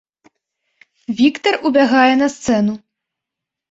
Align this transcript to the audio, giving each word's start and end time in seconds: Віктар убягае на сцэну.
Віктар 1.21 1.61
убягае 1.71 2.11
на 2.25 2.35
сцэну. 2.39 2.73